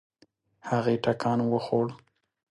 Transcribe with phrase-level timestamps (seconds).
[0.69, 1.87] هغې ټکان وخوړ.